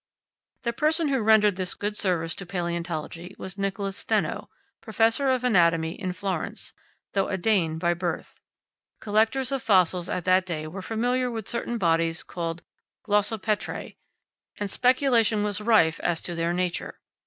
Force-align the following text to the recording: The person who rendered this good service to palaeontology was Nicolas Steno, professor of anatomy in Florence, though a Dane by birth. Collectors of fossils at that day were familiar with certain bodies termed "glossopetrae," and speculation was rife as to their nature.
The 0.63 0.73
person 0.73 1.09
who 1.09 1.21
rendered 1.21 1.57
this 1.57 1.75
good 1.75 1.95
service 1.95 2.33
to 2.37 2.45
palaeontology 2.47 3.37
was 3.37 3.55
Nicolas 3.55 3.95
Steno, 3.97 4.49
professor 4.81 5.29
of 5.29 5.43
anatomy 5.43 5.91
in 5.91 6.11
Florence, 6.11 6.73
though 7.13 7.27
a 7.27 7.37
Dane 7.37 7.77
by 7.77 7.93
birth. 7.93 8.33
Collectors 8.99 9.51
of 9.51 9.61
fossils 9.61 10.09
at 10.09 10.25
that 10.25 10.43
day 10.47 10.65
were 10.65 10.81
familiar 10.81 11.29
with 11.29 11.47
certain 11.47 11.77
bodies 11.77 12.23
termed 12.27 12.63
"glossopetrae," 13.05 13.95
and 14.59 14.71
speculation 14.71 15.43
was 15.43 15.61
rife 15.61 15.99
as 15.99 16.19
to 16.21 16.33
their 16.33 16.51
nature. 16.51 16.99